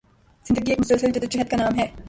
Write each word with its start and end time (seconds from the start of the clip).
زندگی 0.45 0.71
ایک 0.71 0.79
مسلسل 0.79 1.11
جدوجہد 1.11 1.49
کا 1.51 1.57
نام 1.57 1.79
ہے 1.79 1.91